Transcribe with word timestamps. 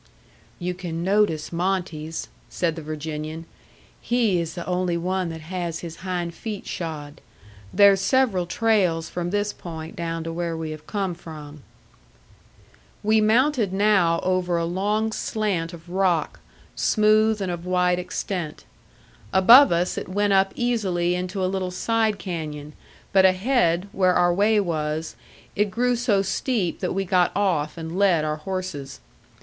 "You 0.57 0.73
can 0.73 1.03
notice 1.03 1.53
Monte's," 1.53 2.27
said 2.49 2.75
the 2.75 2.81
Virginian. 2.81 3.45
"He 4.01 4.39
is 4.41 4.55
the 4.55 4.65
only 4.65 4.97
one 4.97 5.29
that 5.29 5.41
has 5.41 5.81
his 5.81 5.97
hind 5.97 6.33
feet 6.33 6.65
shod. 6.65 7.21
There's 7.71 8.01
several 8.01 8.47
trails 8.47 9.09
from 9.09 9.29
this 9.29 9.53
point 9.53 9.95
down 9.95 10.23
to 10.23 10.33
where 10.33 10.57
we 10.57 10.71
have 10.71 10.87
come 10.87 11.13
from." 11.13 11.61
We 13.03 13.21
mounted 13.21 13.71
now 13.71 14.19
over 14.23 14.57
a 14.57 14.65
long 14.65 15.11
slant 15.11 15.71
of 15.71 15.87
rock, 15.87 16.39
smooth 16.75 17.39
and 17.39 17.51
of 17.51 17.67
wide 17.67 17.99
extent. 17.99 18.65
Above 19.31 19.71
us 19.71 19.99
it 19.99 20.09
went 20.09 20.33
up 20.33 20.51
easily 20.55 21.13
into 21.13 21.45
a 21.45 21.45
little 21.45 21.69
side 21.69 22.17
canyon, 22.17 22.73
but 23.13 23.23
ahead, 23.23 23.87
where 23.91 24.15
our 24.15 24.33
way 24.33 24.59
was, 24.59 25.15
it 25.55 25.69
grew 25.69 25.95
so 25.95 26.23
steep 26.23 26.79
that 26.79 26.95
we 26.95 27.05
got 27.05 27.31
off 27.35 27.77
and 27.77 27.99
led 27.99 28.25
our 28.25 28.37
horses. 28.37 28.99